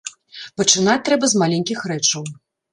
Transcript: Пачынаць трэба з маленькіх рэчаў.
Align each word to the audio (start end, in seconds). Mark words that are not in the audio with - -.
Пачынаць 0.61 0.97
трэба 1.11 1.25
з 1.35 1.43
маленькіх 1.45 1.87
рэчаў. 1.95 2.23